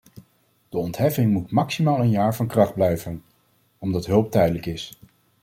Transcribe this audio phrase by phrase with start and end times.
[0.69, 3.23] De ontheffing moet maximaal een jaar van kracht blijven,
[3.77, 4.99] omdat hulp tijdelijk is.